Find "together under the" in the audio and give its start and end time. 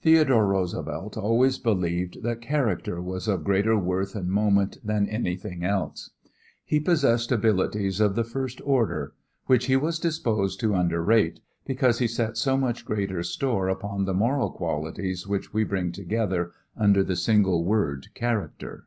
15.90-17.16